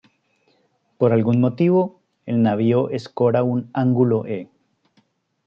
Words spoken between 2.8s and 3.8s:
escora un